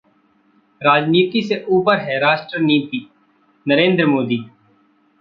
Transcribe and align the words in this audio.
राजनीति 0.81 1.41
से 1.41 1.63
ऊपर 1.69 1.99
है 1.99 2.17
राष्ट्रनीति: 2.19 3.05
नरेंद्र 3.65 4.05
मोदी 4.05 4.43